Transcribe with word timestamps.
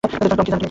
Tom 0.03 0.07
কি 0.11 0.17
জানে 0.19 0.27
যে 0.27 0.29
তুমি 0.35 0.47
এখানে? 0.47 0.59